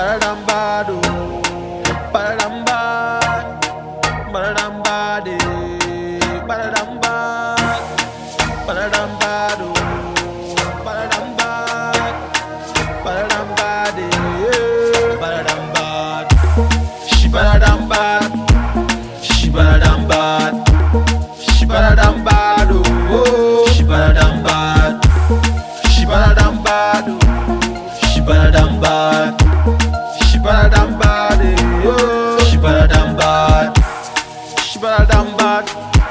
[0.00, 0.49] Badadam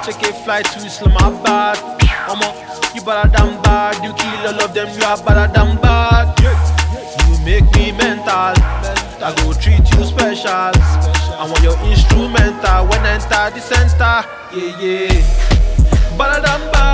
[0.09, 1.77] Take a flight to Islamabad.
[2.25, 2.49] Omo,
[2.95, 4.03] you badadam bad.
[4.03, 4.89] You kill all of them.
[4.97, 6.33] You are badadam bad.
[6.41, 8.57] You make me mental.
[9.21, 10.49] I go treat you special.
[10.49, 14.25] I want your instrumental when I enter the center.
[14.51, 16.17] Yeah, yeah.
[16.17, 16.88] Badadam bad.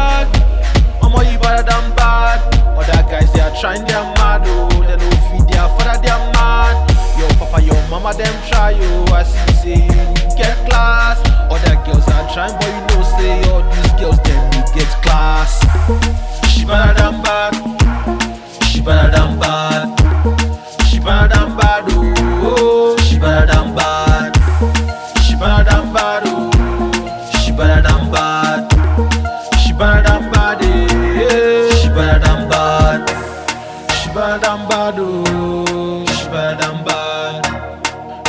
[34.15, 34.95] She badadam bad.
[34.97, 37.43] Oh, she badadam bad.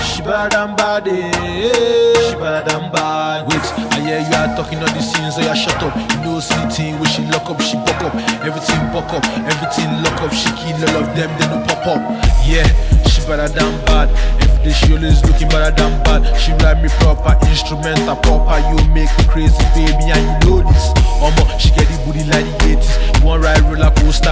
[0.02, 1.06] She badadam bad.
[1.06, 2.26] eh.
[2.26, 3.46] She badadam bad.
[3.46, 3.62] Wait,
[3.94, 5.94] I hear you are talking all these things, so you shut up.
[5.94, 8.14] You know, anything when she lock up, she buck up.
[8.42, 10.32] Everything buck up, everything lock up.
[10.34, 12.02] She kill all of them, then no pop up.
[12.42, 12.66] Yeah,
[13.06, 14.10] she better than bad.
[14.42, 16.26] Every day she always looking better than bad.
[16.34, 18.58] She ride me proper, instrumental proper.
[18.74, 20.90] You make me crazy, baby, and you know this.
[21.22, 22.90] Omo, she get the booty like the 80s.
[23.22, 24.25] You want ride roller coaster,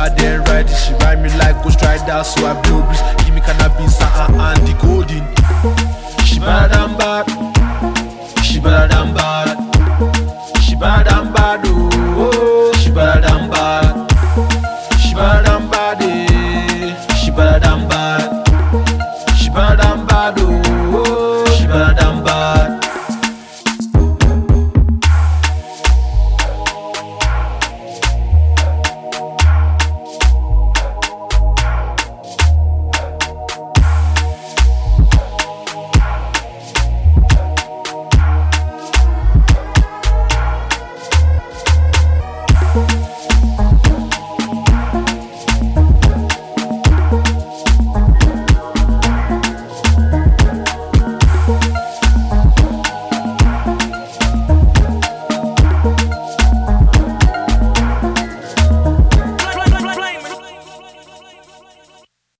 [2.14, 3.24] dollar, so I blow breeze.
[3.24, 5.24] Give me cannabis ah, ah, ah, and Andy Golden.
[6.24, 7.26] She better than bad.
[8.42, 9.56] She better than bad.
[10.62, 11.60] She better than bad.
[11.66, 11.83] Oh.